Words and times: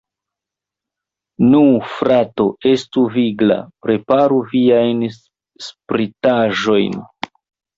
Nu, 1.49 1.59
frato, 1.97 2.45
estu 2.71 3.03
vigla, 3.17 3.59
preparu 3.89 4.41
viajn 4.55 5.07
spritaĵojn! 5.69 6.99